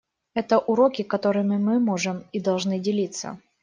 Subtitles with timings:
[0.33, 3.39] Это уроки, которыми мы можем и должны делиться.